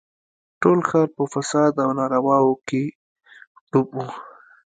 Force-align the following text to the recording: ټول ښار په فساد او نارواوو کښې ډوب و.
ټول 0.61 0.79
ښار 0.89 1.07
په 1.17 1.23
فساد 1.33 1.73
او 1.83 1.89
نارواوو 1.99 2.61
کښې 2.67 2.83
ډوب 3.71 3.89
و. 3.95 3.99